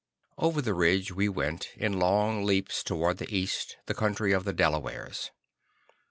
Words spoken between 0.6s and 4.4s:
the ridge we went, in long leaps toward the east, the country